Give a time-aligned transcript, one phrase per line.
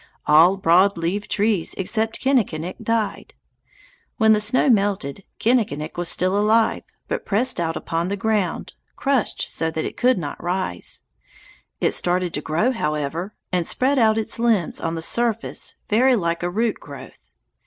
[0.25, 3.35] All broad leaved trees except Kinnikinick died.
[4.17, 9.47] When the snow melted, Kinnikinick was still alive, but pressed out upon the ground, crushed
[9.47, 11.03] so that it could not rise.
[11.79, 16.41] It started to grow, however, and spread out its limbs on the surface very like
[16.41, 17.29] a root growth.